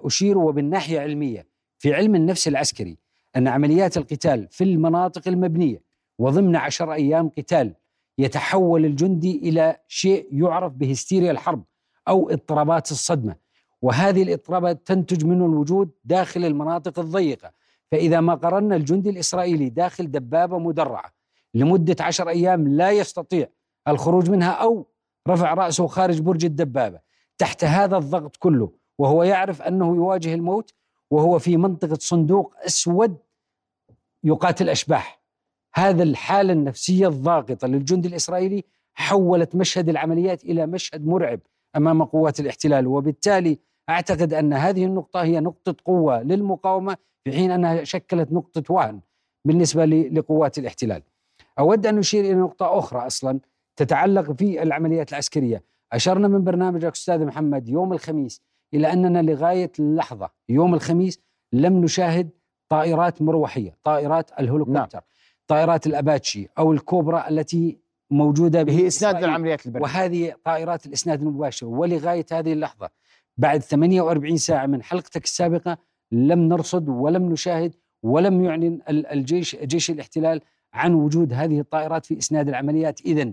أشير 0.06 0.38
وبالناحية 0.38 1.00
علمية 1.00 1.46
في 1.78 1.94
علم 1.94 2.14
النفس 2.14 2.48
العسكري 2.48 2.98
أن 3.36 3.48
عمليات 3.48 3.96
القتال 3.96 4.48
في 4.50 4.64
المناطق 4.64 5.28
المبنية 5.28 5.82
وضمن 6.18 6.56
عشر 6.56 6.92
أيام 6.92 7.28
قتال 7.28 7.74
يتحول 8.18 8.84
الجندي 8.84 9.38
إلى 9.48 9.76
شيء 9.88 10.28
يعرف 10.32 10.72
بهستيريا 10.72 11.30
الحرب 11.30 11.64
أو 12.08 12.30
اضطرابات 12.30 12.90
الصدمة. 12.90 13.36
وهذه 13.82 14.22
الاضطرابات 14.22 14.86
تنتج 14.86 15.24
من 15.24 15.36
الوجود 15.36 15.90
داخل 16.04 16.44
المناطق 16.44 16.98
الضيقة. 16.98 17.52
فإذا 17.92 18.20
ما 18.20 18.34
قرنا 18.34 18.76
الجندي 18.76 19.10
الإسرائيلي 19.10 19.68
داخل 19.68 20.10
دبابة 20.10 20.58
مدرعة 20.58 21.12
لمدة 21.54 21.96
عشر 22.00 22.28
أيام 22.28 22.68
لا 22.68 22.90
يستطيع 22.90 23.48
الخروج 23.88 24.30
منها 24.30 24.50
أو 24.50 24.86
رفع 25.28 25.54
رأسه 25.54 25.86
خارج 25.86 26.20
برج 26.20 26.44
الدبابة 26.44 27.00
تحت 27.38 27.64
هذا 27.64 27.96
الضغط 27.96 28.36
كله 28.36 28.70
وهو 28.98 29.22
يعرف 29.22 29.62
أنه 29.62 29.96
يواجه 29.96 30.34
الموت 30.34 30.74
وهو 31.10 31.38
في 31.38 31.56
منطقة 31.56 31.98
صندوق 32.00 32.54
أسود 32.66 33.16
يقاتل 34.24 34.68
أشباح. 34.68 35.21
هذا 35.74 36.02
الحالة 36.02 36.52
النفسية 36.52 37.08
الضاغطة 37.08 37.68
للجندي 37.68 38.08
الإسرائيلي 38.08 38.64
حولت 38.94 39.56
مشهد 39.56 39.88
العمليات 39.88 40.44
إلى 40.44 40.66
مشهد 40.66 41.06
مرعب 41.06 41.40
أمام 41.76 42.04
قوات 42.04 42.40
الاحتلال. 42.40 42.86
وبالتالي 42.86 43.58
أعتقد 43.90 44.34
أن 44.34 44.52
هذه 44.52 44.84
النقطة 44.84 45.22
هي 45.22 45.40
نقطة 45.40 45.76
قوة 45.84 46.22
للمقاومة 46.22 46.96
في 47.24 47.32
حين 47.32 47.50
أنها 47.50 47.84
شكلت 47.84 48.32
نقطة 48.32 48.74
وهن 48.74 49.00
بالنسبة 49.44 49.84
لقوات 49.84 50.58
الاحتلال. 50.58 51.02
أود 51.58 51.86
أن 51.86 51.98
أشير 51.98 52.24
إلى 52.24 52.34
نقطة 52.34 52.78
أخرى 52.78 53.06
أصلا 53.06 53.40
تتعلق 53.76 54.32
في 54.32 54.62
العمليات 54.62 55.10
العسكرية. 55.10 55.62
أشرنا 55.92 56.28
من 56.28 56.44
برنامجك 56.44 56.92
أستاذ 56.92 57.24
محمد 57.24 57.68
يوم 57.68 57.92
الخميس 57.92 58.40
إلى 58.74 58.92
أننا 58.92 59.22
لغاية 59.22 59.72
اللحظة 59.78 60.30
يوم 60.48 60.74
الخميس 60.74 61.20
لم 61.52 61.84
نشاهد 61.84 62.30
طائرات 62.68 63.22
مروحية 63.22 63.76
طائرات 63.84 64.30
الهليكوبتر. 64.40 64.72
نعم. 64.72 65.02
طائرات 65.46 65.86
الأباتشي 65.86 66.48
أو 66.58 66.72
الكوبرا 66.72 67.28
التي 67.28 67.78
موجودة 68.10 68.60
هي 68.72 68.86
إسناد 68.86 69.16
للعمليات 69.24 69.66
البرية. 69.66 69.82
وهذه 69.82 70.34
طائرات 70.44 70.86
الإسناد 70.86 71.22
المباشر. 71.22 71.66
ولغاية 71.66 72.26
هذه 72.32 72.52
اللحظة 72.52 72.88
بعد 73.36 73.62
48 73.62 74.36
ساعة 74.36 74.66
من 74.66 74.82
حلقتك 74.82 75.24
السابقة 75.24 75.78
لم 76.12 76.38
نرصد 76.38 76.88
ولم 76.88 77.32
نشاهد 77.32 77.74
ولم 78.02 78.44
يعلن 78.44 78.80
الجيش 78.88 79.56
جيش 79.56 79.90
الاحتلال 79.90 80.40
عن 80.74 80.94
وجود 80.94 81.32
هذه 81.32 81.60
الطائرات 81.60 82.06
في 82.06 82.18
إسناد 82.18 82.48
العمليات. 82.48 83.00
اذا 83.00 83.32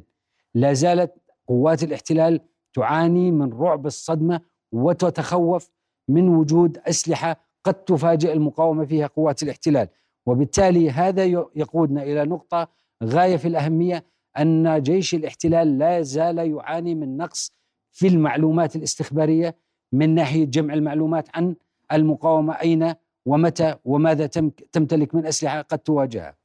لا 0.55 0.73
زالت 0.73 1.13
قوات 1.47 1.83
الاحتلال 1.83 2.39
تعاني 2.73 3.31
من 3.31 3.53
رعب 3.53 3.85
الصدمة 3.85 4.41
وتتخوف 4.71 5.69
من 6.07 6.27
وجود 6.27 6.77
أسلحة 6.77 7.35
قد 7.63 7.73
تفاجئ 7.73 8.33
المقاومة 8.33 8.85
فيها 8.85 9.07
قوات 9.07 9.43
الاحتلال. 9.43 9.87
وبالتالي 10.25 10.91
هذا 10.91 11.23
يقودنا 11.55 12.03
إلى 12.03 12.25
نقطة 12.25 12.67
غاية 13.03 13.37
في 13.37 13.47
الأهمية 13.47 14.05
أن 14.37 14.81
جيش 14.81 15.15
الاحتلال 15.15 15.77
لا 15.77 16.01
زال 16.01 16.37
يعاني 16.37 16.95
من 16.95 17.17
نقص 17.17 17.53
في 17.91 18.07
المعلومات 18.07 18.75
الاستخبارية 18.75 19.55
من 19.91 20.15
ناحية 20.15 20.45
جمع 20.45 20.73
المعلومات 20.73 21.37
عن 21.37 21.55
المقاومة 21.91 22.53
أين 22.53 22.93
ومتى 23.25 23.75
وماذا 23.85 24.27
تمتلك 24.71 25.15
من 25.15 25.25
أسلحة 25.25 25.61
قد 25.61 25.79
تواجهها. 25.79 26.35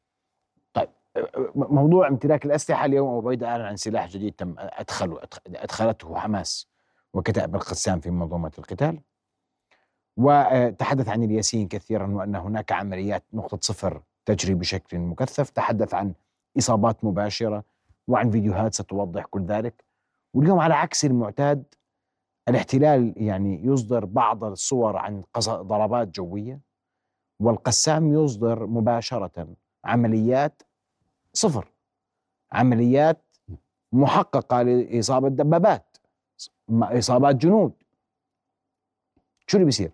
طيب 0.75 0.89
موضوع 1.55 2.09
امتلاك 2.09 2.47
الأسلحة 2.47 2.85
اليوم 2.85 3.09
ابو 3.09 3.29
عبيده 3.29 3.49
اعلن 3.49 3.65
عن 3.65 3.77
سلاح 3.77 4.09
جديد 4.09 4.33
تم 4.33 4.55
ادخله 4.59 5.21
أدخلته 5.47 6.17
حماس 6.17 6.69
وكتائب 7.15 7.55
القسام 7.55 8.01
في 8.01 8.11
منظومة 8.11 8.53
القتال. 8.59 9.01
وتحدث 10.17 11.09
عن 11.09 11.23
الياسين 11.23 11.69
كثيرا 11.69 12.07
وأن 12.07 12.35
هناك 12.37 12.73
عمليات 12.73 13.25
نقطة 13.33 13.59
صفر 13.61 14.03
تجري 14.27 14.55
بشكل 14.55 14.99
مكثف، 14.99 15.51
تحدث 15.51 15.95
عن 15.95 16.15
إصابات 16.59 17.05
مباشرة 17.05 17.65
وعن 18.09 18.31
فيديوهات 18.31 18.75
ستوضح 18.75 19.25
كل 19.25 19.45
ذلك. 19.45 19.85
واليوم 20.35 20.59
على 20.59 20.75
عكس 20.75 21.05
المعتاد 21.05 21.75
الاحتلال 22.49 23.15
يعني 23.17 23.65
يصدر 23.65 24.05
بعض 24.05 24.45
الصور 24.45 24.97
عن 24.97 25.23
ضربات 25.49 26.09
جوية 26.09 26.61
والقسام 27.41 28.13
يصدر 28.15 28.67
مباشرة 28.67 29.49
عمليات 29.85 30.63
صفر 31.33 31.73
عمليات 32.53 33.25
محققة 33.93 34.63
لإصابة 34.63 35.29
دبابات 35.29 35.97
إصابات 36.71 37.37
جنود 37.37 37.73
شو 39.47 39.57
اللي 39.57 39.65
بيصير؟ 39.65 39.91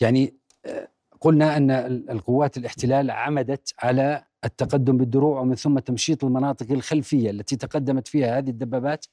يعني 0.00 0.34
آه، 0.66 0.88
قلنا 1.20 1.56
أن 1.56 1.70
القوات 2.10 2.56
الاحتلال 2.56 3.10
عمدت 3.10 3.74
على 3.78 4.24
التقدم 4.44 4.96
بالدروع 4.96 5.40
ومن 5.40 5.54
ثم 5.54 5.78
تمشيط 5.78 6.24
المناطق 6.24 6.72
الخلفية 6.72 7.30
التي 7.30 7.56
تقدمت 7.56 8.08
فيها 8.08 8.38
هذه 8.38 8.50
الدبابات 8.50 9.06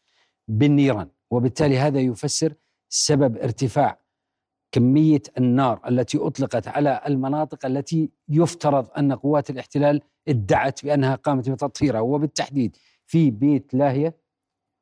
بالنيران 0.47 1.09
وبالتالي 1.31 1.77
هذا 1.77 1.99
يفسر 1.99 2.53
سبب 2.89 3.37
ارتفاع 3.37 3.99
كمية 4.71 5.21
النار 5.37 5.81
التي 5.87 6.17
أطلقت 6.17 6.67
على 6.67 7.01
المناطق 7.07 7.65
التي 7.65 8.09
يفترض 8.29 8.87
أن 8.97 9.13
قوات 9.13 9.49
الاحتلال 9.49 10.01
ادعت 10.27 10.85
بأنها 10.85 11.15
قامت 11.15 11.49
بتطهيرها 11.49 11.99
وبالتحديد 11.99 12.77
في 13.05 13.31
بيت 13.31 13.73
لاهية 13.73 14.15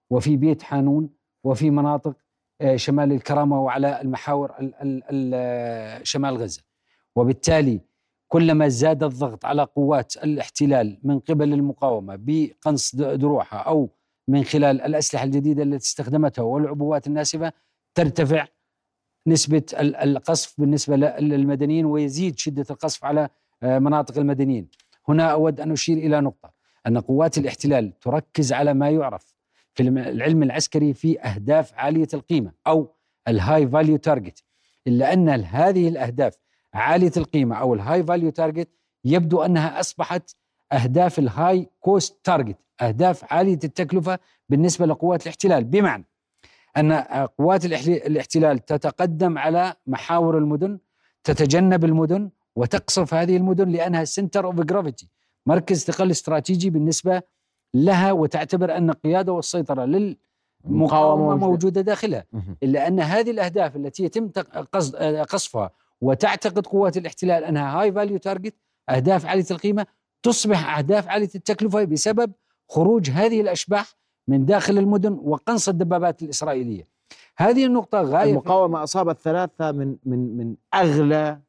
وفي 0.09 0.37
بيت 0.37 0.61
حانون 0.61 1.09
وفي 1.43 1.69
مناطق 1.69 2.15
شمال 2.75 3.11
الكرامة 3.11 3.61
وعلى 3.61 4.01
المحاور 4.01 4.51
شمال 6.03 6.37
غزة. 6.37 6.61
وبالتالي 7.15 7.81
كلما 8.27 8.67
زاد 8.67 9.03
الضغط 9.03 9.45
على 9.45 9.63
قوات 9.63 10.17
الاحتلال 10.17 10.99
من 11.03 11.19
قبل 11.19 11.53
المقاومة 11.53 12.15
بقنص 12.19 12.95
دروعها 12.95 13.57
أو 13.57 13.89
من 14.27 14.43
خلال 14.43 14.81
الأسلحة 14.81 15.23
الجديدة 15.23 15.63
التي 15.63 15.85
استخدمتها 15.85 16.41
والعبوات 16.41 17.07
الناسفه 17.07 17.53
ترتفع 17.95 18.47
نسبة 19.27 19.63
القصف 19.81 20.53
بالنسبة 20.57 20.95
للمدنيين 20.95 21.85
ويزيد 21.85 22.37
شدة 22.39 22.65
القصف 22.69 23.05
على 23.05 23.29
آه، 23.63 23.79
مناطق 23.79 24.17
المدنيين. 24.17 24.69
هنا 25.09 25.31
أود 25.31 25.59
أن 25.59 25.71
أشير 25.71 25.97
إلى 25.97 26.21
نقطة 26.21 26.53
أن 26.87 26.97
قوات 26.97 27.37
الاحتلال 27.37 27.99
تركز 27.99 28.53
على 28.53 28.73
ما 28.73 28.89
يعرف 28.89 29.36
في 29.77 29.83
العلم 29.83 30.43
العسكري 30.43 30.93
في 30.93 31.21
أهداف 31.21 31.73
عالية 31.73 32.07
القيمة 32.13 32.51
أو 32.67 32.95
ال 33.27 33.67
high 33.67 33.81
value 33.81 33.97
target 33.97 34.43
إلا 34.87 35.13
أن 35.13 35.29
هذه 35.29 35.87
الأهداف 35.87 36.37
عالية 36.73 37.11
القيمة 37.17 37.55
أو 37.55 37.73
ال 37.73 38.03
high 38.03 38.15
value 38.15 38.29
target 38.29 38.69
يبدو 39.05 39.41
أنها 39.41 39.79
أصبحت 39.79 40.35
أهداف 40.71 41.19
ال 41.19 41.69
high 41.79 41.99
cost 41.99 42.19
target 42.23 42.57
أهداف 42.81 43.33
عالية 43.33 43.59
التكلفة 43.63 44.19
بالنسبة 44.49 44.85
لقوات 44.85 45.23
الاحتلال. 45.23 45.63
بمعنى 45.63 46.05
أن 46.77 46.93
قوات 47.37 47.65
الاحتلال 47.65 48.65
تتقدم 48.65 49.37
على 49.37 49.73
محاور 49.87 50.37
المدن 50.37 50.79
تتجنب 51.23 51.85
المدن 51.85 52.29
وتقصف 52.55 53.13
هذه 53.13 53.37
المدن 53.37 53.69
لأنها 53.69 54.03
center 54.03 54.45
of 54.45 54.55
gravity 54.55 55.09
مركز 55.45 55.83
ثقل 55.83 56.11
استراتيجي 56.11 56.69
بالنسبة 56.69 57.21
لها 57.73 58.11
وتعتبر 58.11 58.77
أن 58.77 58.89
القيادة 58.89 59.31
والسيطرة 59.33 59.85
للمقاومة 59.85 61.35
موجودة. 61.35 61.81
داخلها. 61.81 62.25
إلا 62.63 62.87
أن 62.87 62.99
هذه 62.99 63.31
الأهداف 63.31 63.75
التي 63.75 64.03
يتم 64.03 64.29
قصفها 65.29 65.71
وتعتقد 66.01 66.67
قوات 66.67 66.97
الاحتلال 66.97 67.43
أنها 67.43 67.81
high 67.81 67.91
value 67.91 68.17
target 68.17 68.55
أهداف 68.89 69.25
عالية 69.25 69.45
القيمة 69.51 69.85
تصبح 70.23 70.77
أهداف 70.77 71.07
عالية 71.07 71.29
التكلفة 71.35 71.83
بسبب 71.83 72.31
خروج 72.69 73.09
هذه 73.09 73.41
الأشباح 73.41 73.93
من 74.27 74.45
داخل 74.45 74.77
المدن 74.77 75.19
وقنص 75.21 75.69
الدبابات 75.69 76.23
الإسرائيلية. 76.23 76.87
هذه 77.37 77.65
النقطة 77.65 78.01
غاية 78.01 78.31
المقاومة 78.31 78.83
أصابت 78.83 79.19
ثلاثة 79.19 79.71
من 79.71 79.95
من 80.05 80.37
من 80.37 80.55
أغلى 80.73 81.41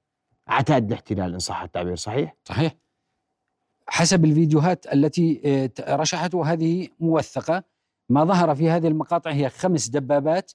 عتاد 0.48 0.86
الاحتلال 0.86 1.32
إن 1.32 1.38
صح 1.38 1.62
التعبير 1.62 1.96
صحيح؟ 1.96 2.36
صحيح. 2.44 2.76
حسب 3.88 4.24
الفيديوهات 4.24 4.92
التي 4.92 5.40
آه، 5.44 5.96
رشحت 5.96 6.34
وهذه 6.34 6.88
موثقة. 7.00 7.64
ما 8.08 8.24
ظهر 8.24 8.54
في 8.54 8.70
هذه 8.70 8.88
المقاطع 8.88 9.30
هي 9.30 9.48
خمس 9.48 9.88
دبابات 9.88 10.52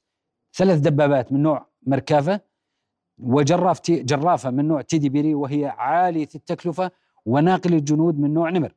ثلاث 0.55 0.79
دبابات 0.79 1.31
من 1.31 1.43
نوع 1.43 1.67
مركافة 1.87 2.41
وجراف 3.17 3.81
جرافة 3.91 4.49
من 4.49 4.67
نوع 4.67 4.81
تيدي 4.81 5.09
بيري 5.09 5.35
وهي 5.35 5.65
عالية 5.65 6.29
التكلفة 6.35 6.91
وناقل 7.25 7.73
الجنود 7.73 8.19
من 8.19 8.33
نوع 8.33 8.49
نمر. 8.49 8.73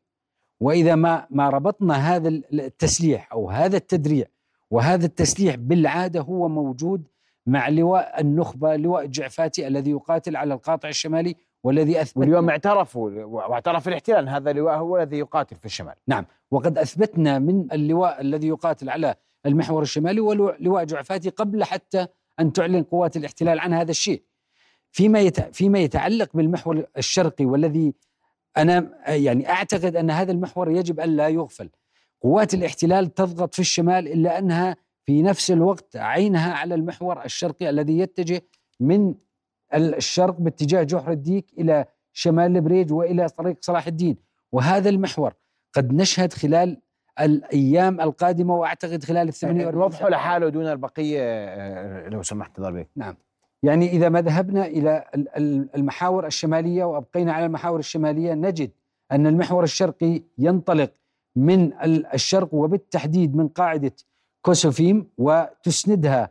وإذا 0.61 0.95
ما 0.95 1.27
ما 1.31 1.49
ربطنا 1.49 1.95
هذا 1.95 2.29
التسليح 2.29 3.33
أو 3.33 3.51
هذا 3.51 3.77
التدريع 3.77 4.27
وهذا 4.71 5.07
التسليح 5.07 5.55
بالعادة 5.55 6.21
هو 6.21 6.49
موجود 6.49 7.09
مع 7.47 7.69
لواء 7.69 8.21
النخبة 8.21 8.77
لواء 8.77 9.05
الجعفاتي 9.05 9.67
الذي 9.67 9.91
يقاتل 9.91 10.37
على 10.37 10.55
القاطع 10.55 10.89
الشمالي 10.89 11.37
والذي 11.67 12.01
أثبت 12.01 12.17
واليوم 12.17 12.51
اعترفوا 12.51 13.11
واعترف 13.25 13.89
الاحتلال. 13.89 14.19
أن 14.19 14.29
هذا 14.29 14.51
اللواء 14.51 14.77
هو 14.79 14.97
الذي 14.99 15.19
يقاتل 15.19 15.57
في 15.57 15.67
الشمال. 15.67 15.95
نعم. 16.07 16.27
وقد 16.51 16.79
أثبتنا 16.79 17.39
من 17.39 17.73
اللواء 17.73 18.21
الذي 18.21 18.49
يقاتل 18.49 18.91
على 18.91 19.15
المحور 19.47 19.83
الشمالي 19.83 20.21
ولواء 20.21 20.85
جعفاتي 20.85 21.31
قبل 21.31 21.65
حتى 21.65 22.07
أن 22.41 22.53
تعلن 22.53 22.83
قوات 22.83 23.17
الاحتلال 23.17 23.59
عن 23.61 23.73
هذا 23.73 23.91
الشيء. 23.91 24.23
فيما 24.91 25.31
فيما 25.31 25.79
يتعلق 25.79 26.31
بالمحور 26.35 26.87
الشرقي 26.99 27.45
والذي 27.45 27.95
أنا 28.57 28.91
يعني 29.09 29.51
أعتقد 29.51 29.97
أن 29.97 30.11
هذا 30.11 30.33
المحور 30.33 30.71
يجب 30.71 31.01
أن 31.01 31.17
لا 31.17 31.29
يغفل. 31.29 31.71
قوات 32.23 32.55
الاحتلال 32.55 33.15
تضغط 33.15 33.55
في 33.55 33.61
الشمال 33.61 34.09
إلا 34.09 34.39
أنها 34.39 34.77
في 35.05 35.23
نفس 35.23 35.51
الوقت 35.51 35.97
عينها 35.97 36.53
على 36.53 36.75
المحور 36.75 37.25
الشرقي 37.25 37.71
الذي 37.71 37.99
يتجه 37.99 38.43
من 38.81 39.15
الشرق 39.75 40.41
باتجاه 40.41 40.83
جحر 40.83 41.11
الديك 41.11 41.47
إلى 41.59 41.85
شمال 42.13 42.57
البريج 42.57 42.93
وإلى 42.93 43.29
طريق 43.29 43.57
صلاح 43.61 43.87
الدين. 43.87 44.17
وهذا 44.53 44.89
المحور 44.89 45.35
قد 45.73 45.93
نشهد 45.93 46.33
خلال 46.33 46.81
الأيام 47.21 48.01
القادمة 48.01 48.57
وأعتقد 48.57 49.05
خلال 49.05 49.29
ال 49.29 49.33
48 49.33 49.83
وضحوا 49.85 50.11
لحاله 50.11 50.49
دون 50.49 50.67
البقية 50.67 51.19
آه، 51.21 52.09
لو 52.09 52.23
سمحت 52.23 52.61
ضربك 52.61 52.89
نعم. 52.97 53.17
يعني 53.63 53.91
إذا 53.91 54.09
ما 54.09 54.21
ذهبنا 54.21 54.67
إلى 54.67 55.05
المحاور 55.77 56.27
الشمالية 56.27 56.85
وأبقينا 56.85 57.33
على 57.33 57.47
المحاور 57.47 57.79
الشمالية 57.79 58.35
نجد 58.35 58.71
أن 59.13 59.27
المحور 59.27 59.65
الشرقي 59.65 60.23
ينطلق 60.39 60.93
من 61.37 61.73
الشرق 62.15 62.55
وبالتحديد 62.55 63.37
من 63.37 63.49
قاعدة 63.49 63.93
كوسوفيم 64.43 65.07
وتسندها 65.19 66.31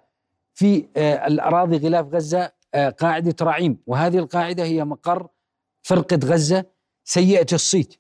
في 0.54 0.86
آه، 0.98 1.28
الأراضي 1.28 1.78
غلاف 1.78 2.14
غزة 2.14 2.52
آه، 2.76 2.90
قاعدة 2.90 3.36
راعيم 3.42 3.78
وهذه 3.88 4.18
القاعدة 4.18 4.64
هي 4.64 4.86
مقر 4.86 5.28
فرقة 5.84 6.20
غزة 6.24 6.66
سيئة 7.04 7.48
الصيت 7.54 7.96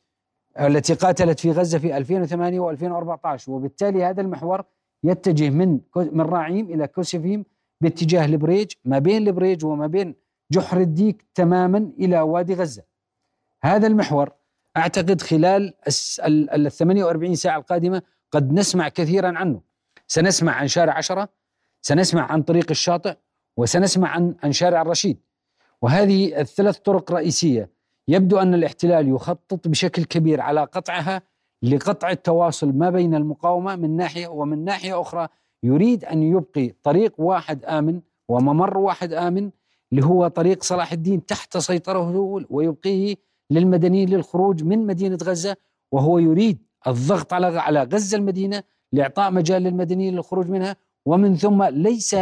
التي 0.59 0.93
قاتلت 0.93 1.39
في 1.39 1.51
غزة 1.51 1.79
في 1.79 1.97
2008 1.97 2.59
و2014 2.59 3.49
وبالتالي 3.49 4.03
هذا 4.03 4.21
المحور 4.21 4.63
يتجه 5.03 5.49
من 5.49 5.79
من 5.95 6.21
راعيم 6.21 6.65
إلى 6.65 6.87
كوسوفيم 6.87 7.45
باتجاه 7.81 8.25
البريج 8.25 8.71
ما 8.85 8.99
بين 8.99 9.27
البريج 9.27 9.65
وما 9.65 9.87
بين 9.87 10.15
جحر 10.51 10.77
الديك 10.77 11.25
تماما 11.33 11.91
إلى 11.99 12.21
وادي 12.21 12.53
غزة. 12.53 12.83
هذا 13.63 13.87
المحور 13.87 14.31
أعتقد 14.77 15.21
خلال 15.21 15.73
ال 16.27 16.71
48 16.71 17.35
ساعة 17.35 17.57
القادمة 17.57 18.01
قد 18.31 18.53
نسمع 18.53 18.89
كثيرا 18.89 19.37
عنه. 19.37 19.61
سنسمع 20.07 20.51
عن 20.51 20.67
شارع 20.67 20.93
عشرة 20.93 21.29
سنسمع 21.81 22.31
عن 22.31 22.41
طريق 22.41 22.65
الشاطئ 22.69 23.15
وسنسمع 23.57 24.09
عن 24.09 24.35
عن 24.43 24.51
شارع 24.51 24.81
الرشيد. 24.81 25.17
وهذه 25.81 26.41
الثلاث 26.41 26.77
طرق 26.77 27.11
رئيسية. 27.11 27.69
يبدو 28.07 28.37
أن 28.37 28.53
الاحتلال 28.53 29.09
يخطط 29.09 29.67
بشكل 29.67 30.03
كبير 30.03 30.41
على 30.41 30.61
قطعها 30.63 31.21
لقطع 31.63 32.09
التواصل 32.11 32.71
ما 32.73 32.89
بين 32.89 33.15
المقاومة 33.15 33.75
من 33.75 33.95
ناحية 33.95 34.27
ومن 34.27 34.65
ناحية 34.65 35.01
أخرى. 35.01 35.27
يريد 35.63 36.05
أن 36.05 36.23
يبقي 36.23 36.73
طريق 36.83 37.13
واحد 37.17 37.65
آمن 37.65 38.01
وممر 38.29 38.77
واحد 38.77 39.13
آمن 39.13 39.49
اللي 39.91 40.05
هو 40.05 40.27
طريق 40.27 40.63
صلاح 40.63 40.91
الدين 40.91 41.25
تحت 41.25 41.57
سيطرته 41.57 42.45
ويبقيه 42.49 43.15
للمدنيين 43.51 44.09
للخروج 44.09 44.63
من 44.63 44.85
مدينة 44.85 45.17
غزة. 45.23 45.55
وهو 45.91 46.19
يريد 46.19 46.57
الضغط 46.87 47.33
على 47.33 47.59
على 47.59 47.83
غزة 47.83 48.17
المدينة 48.17 48.63
لإعطاء 48.91 49.31
مجال 49.31 49.61
للمدنيين 49.63 50.15
للخروج 50.15 50.49
منها. 50.49 50.75
ومن 51.05 51.35
ثم 51.35 51.63
ليس 51.63 52.15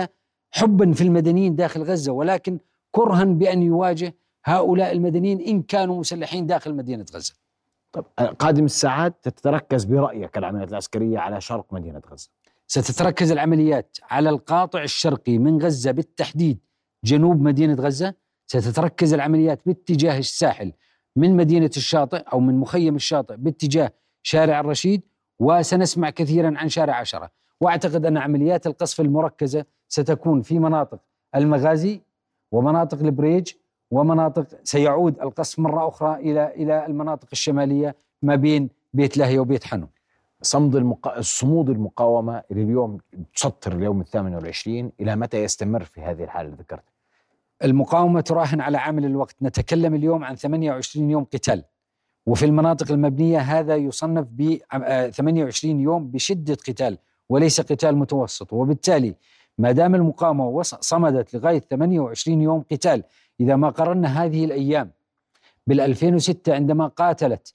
حبا 0.55 0.91
في 0.91 1.01
المدنيين 1.01 1.55
داخل 1.55 1.83
غزة 1.83 2.11
ولكن 2.11 2.59
كرها 2.91 3.23
بأن 3.23 3.63
يواجه 3.63 4.15
هؤلاء 4.45 4.91
المدنيين 4.91 5.41
إن 5.41 5.61
كانوا 5.61 5.99
مسلحين 5.99 6.45
داخل 6.45 6.73
مدينة 6.73 7.05
غزة. 7.13 7.33
طب 7.91 8.05
قادم 8.39 8.65
الساعات 8.65 9.13
تتركز 9.23 9.83
برأيك 9.83 10.37
العمليات 10.37 10.69
العسكرية 10.69 11.19
على 11.19 11.41
شرق 11.41 11.73
مدينة 11.73 12.01
غزة؟ 12.11 12.29
ستتركز 12.67 13.31
العمليات 13.31 13.97
على 14.03 14.29
القاطع 14.29 14.83
الشرقي 14.83 15.37
من 15.37 15.61
غزة 15.61 15.91
بالتحديد 15.91 16.59
جنوب 17.03 17.41
مدينة 17.41 17.73
غزة. 17.73 18.13
ستتركز 18.47 19.13
العمليات 19.13 19.61
باتجاه 19.65 20.17
الساحل 20.17 20.73
من 21.15 21.35
مدينة 21.35 21.71
الشاطئ 21.77 22.17
أو 22.17 22.39
من 22.39 22.59
مخيم 22.59 22.95
الشاطئ 22.95 23.35
باتجاه 23.37 23.91
شارع 24.23 24.59
الرشيد 24.59 25.01
وسنسمع 25.39 26.09
كثيرا 26.09 26.53
عن 26.57 26.69
شارع 26.69 26.95
عشرة. 26.95 27.31
وأعتقد 27.61 28.05
أن 28.05 28.17
عمليات 28.17 28.67
القصف 28.67 29.01
المركزة 29.01 29.65
ستكون 29.93 30.41
في 30.41 30.60
مناطق 30.60 30.99
المغازي 31.36 32.01
ومناطق 32.51 32.99
البريج 32.99 33.53
ومناطق 33.91 34.47
سيعود 34.63 35.19
القصف 35.19 35.60
مرة 35.60 35.88
أخرى 35.88 36.15
إلى 36.15 36.53
إلى 36.56 36.86
المناطق 36.86 37.27
الشمالية 37.32 37.95
ما 38.21 38.36
بين 38.36 38.69
بيت 38.93 39.17
لاهيه 39.17 39.39
وبيت 39.39 39.63
حنون. 39.63 39.89
صمد 40.41 40.75
المقا... 40.75 41.21
صمود 41.21 41.69
المقاومة 41.69 42.43
إلى 42.51 42.63
اليوم 42.63 42.97
تسطر 43.36 43.71
اليوم 43.71 44.01
الثامن 44.01 44.36
والعشرين. 44.36 44.91
إلى 44.99 45.15
متى 45.15 45.43
يستمر 45.43 45.84
في 45.84 46.01
هذه 46.01 46.23
الحالة 46.23 46.49
اللي 46.49 46.58
ذكرت 46.62 46.84
المقاومة 47.63 48.21
تراهن 48.21 48.62
على 48.62 48.77
عامل 48.77 49.06
الوقت. 49.06 49.36
نتكلم 49.41 49.95
اليوم 49.95 50.23
عن 50.23 50.36
28 50.36 51.10
يوم 51.10 51.23
قتال. 51.23 51.63
وفي 52.25 52.45
المناطق 52.45 52.91
المبنية 52.91 53.39
هذا 53.39 53.75
يصنف 53.75 54.27
ب 54.32 54.58
28 55.12 55.79
يوم 55.79 56.08
بشدة 56.12 56.53
قتال 56.53 56.97
وليس 57.29 57.62
قتال 57.62 57.97
متوسط. 57.97 58.53
وبالتالي 58.53 59.15
ما 59.57 59.71
دام 59.71 59.95
المقاومة 59.95 60.61
صمدت 60.63 61.33
لغاية 61.33 61.59
28 61.59 62.41
يوم 62.41 62.63
قتال 62.71 63.03
إذا 63.39 63.55
ما 63.55 63.69
قررنا 63.69 64.23
هذه 64.23 64.45
الأيام 64.45 64.91
بال 65.67 65.79
2006 65.81 66.55
عندما 66.55 66.87
قاتلت 66.87 67.53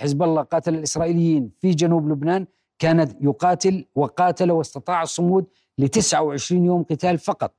حزب 0.00 0.22
الله 0.22 0.42
قاتل 0.42 0.74
الإسرائيليين 0.74 1.50
في 1.60 1.70
جنوب 1.70 2.08
لبنان 2.08 2.46
كان 2.78 3.14
يقاتل 3.20 3.84
وقاتل 3.94 4.50
واستطاع 4.50 5.02
الصمود 5.02 5.46
ل 5.78 5.88
29 5.88 6.64
يوم 6.64 6.82
قتال 6.82 7.18
فقط. 7.18 7.54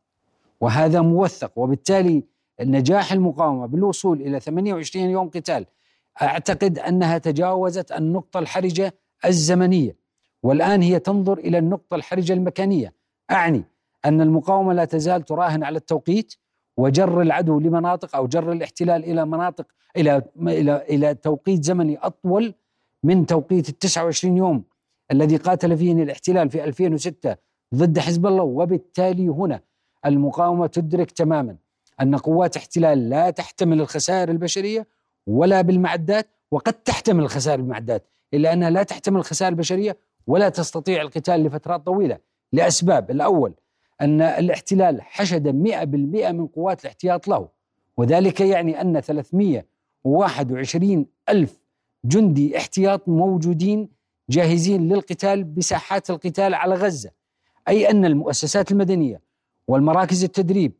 وهذا 0.61 1.01
موثق 1.01 1.51
وبالتالي 1.55 2.23
نجاح 2.61 3.11
المقاومة 3.11 3.65
بالوصول 3.65 4.21
إلى 4.21 4.39
28 4.39 5.09
يوم 5.09 5.29
قتال 5.29 5.65
أعتقد 6.21 6.79
أنها 6.79 7.17
تجاوزت 7.17 7.91
النقطة 7.91 8.39
الحرجة 8.39 8.93
الزمنية. 9.25 9.95
والآن 10.43 10.81
هي 10.81 10.99
تنظر 10.99 11.37
إلى 11.37 11.57
النقطة 11.57 11.95
الحرجة 11.95 12.33
المكانية. 12.33 12.93
أعني 13.31 13.63
أن 14.05 14.21
المقاومة 14.21 14.73
لا 14.73 14.85
تزال 14.85 15.25
تراهن 15.25 15.63
على 15.63 15.77
التوقيت 15.77 16.33
وجر 16.77 17.21
العدو 17.21 17.59
لمناطق 17.59 18.15
أو 18.15 18.27
جر 18.27 18.51
الاحتلال 18.51 19.03
إلى 19.03 19.25
مناطق 19.25 19.67
إلى 19.97 20.21
إلى 20.37 20.85
إلى 20.89 21.13
توقيت 21.15 21.63
زمني 21.63 21.97
أطول 21.97 22.53
من 23.03 23.25
توقيت 23.25 23.69
ال 23.69 23.79
29 23.79 24.37
يوم 24.37 24.63
الذي 25.11 25.37
قاتل 25.37 25.77
فيه 25.77 25.93
الاحتلال 26.03 26.49
في 26.49 26.63
2006 26.63 27.35
ضد 27.75 27.99
حزب 27.99 28.25
الله. 28.25 28.43
وبالتالي 28.43 29.27
هنا 29.27 29.61
المقاومة 30.05 30.67
تدرك 30.67 31.11
تماما 31.11 31.55
أن 32.01 32.15
قوات 32.15 32.57
احتلال 32.57 33.09
لا 33.09 33.29
تحتمل 33.29 33.81
الخسائر 33.81 34.29
البشرية 34.29 34.87
ولا 35.27 35.61
بالمعدات 35.61 36.27
وقد 36.51 36.73
تحتمل 36.73 37.23
الخسائر 37.23 37.61
بالمعدات 37.61 38.07
إلا 38.33 38.53
أنها 38.53 38.69
لا 38.69 38.83
تحتمل 38.83 39.19
الخسائر 39.19 39.51
البشرية 39.51 39.97
ولا 40.29 40.49
تستطيع 40.49 41.01
القتال 41.01 41.43
لفترات 41.43 41.85
طويلة. 41.85 42.17
لأسباب. 42.53 43.11
الأول 43.11 43.53
أن 44.01 44.21
الاحتلال 44.21 45.01
حشد 45.01 45.47
100% 45.47 46.31
من 46.31 46.47
قوات 46.47 46.81
الاحتياط 46.81 47.27
له. 47.27 47.49
وذلك 47.97 48.41
يعني 48.41 48.81
أن 48.81 48.99
321 48.99 51.05
ألف 51.29 51.59
جندي 52.05 52.57
احتياط 52.57 53.09
موجودين 53.09 53.89
جاهزين 54.29 54.89
للقتال 54.89 55.43
بساحات 55.43 56.09
القتال 56.09 56.53
على 56.53 56.75
غزة. 56.75 57.11
أي 57.67 57.89
أن 57.89 58.05
المؤسسات 58.05 58.71
المدنية 58.71 59.21
والمراكز 59.67 60.23
التدريب 60.23 60.73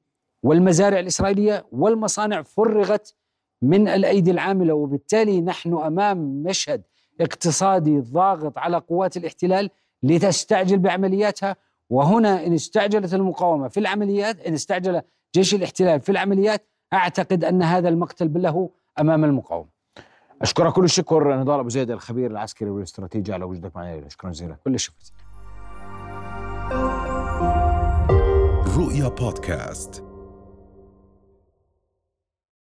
والمزارع 0.44 1.00
الإسرائيلية 1.00 1.66
والمصانع 1.72 2.42
فرغت 2.42 3.16
من 3.62 3.88
الأيدي 3.88 4.32
العاملة 4.32 4.74
وبالتالي 4.74 5.42
نحن 5.42 5.74
أمام 5.74 6.44
مشهد 6.44 6.84
اقتصادي 7.22 8.00
ضاغط 8.00 8.58
على 8.58 8.78
قوات 8.78 9.18
الاحتلال 9.18 9.70
لتستعجل 10.04 10.80
بعملياتها 10.80 11.56
وهنا 11.90 12.46
إن 12.46 12.54
استعجلت 12.54 13.14
المقاومة 13.14 13.68
في 13.68 13.80
العمليات 13.80 14.40
إن 14.40 14.54
استعجل 14.54 15.02
جيش 15.36 15.54
الاحتلال 15.56 16.02
في 16.02 16.12
العمليات 16.12 16.68
أعتقد 16.94 17.44
أن 17.44 17.64
هذا 17.64 17.90
المقتل 17.90 18.42
له 18.42 18.70
أمام 19.00 19.24
المقاومة. 19.24 19.70
أشكرك 20.42 20.74
كل 20.74 20.84
الشكر 20.84 21.36
نضال 21.36 21.60
أبو 21.60 21.70
زيد 21.70 21.92
الخبير 21.92 22.32
العسكري 22.32 22.70
والاستراتيجي 22.70 23.34
على 23.34 23.44
وجودك 23.44 23.76
معنا 23.76 24.10
شكرا 24.10 24.32
جزيلا. 24.32 24.56
كل 24.64 24.76
الشكر. 24.76 24.96
رؤيا 28.78 29.08
بودكاست 29.08 30.09